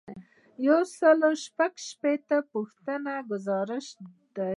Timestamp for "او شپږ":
1.27-1.73